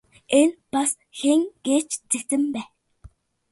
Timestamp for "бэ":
2.53-2.61